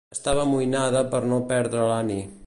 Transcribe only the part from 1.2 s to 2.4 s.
no perdre l'Annie.